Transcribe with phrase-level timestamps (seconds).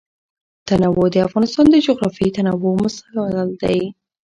[0.67, 3.79] تنوع د افغانستان د جغرافیوي تنوع مثال دی.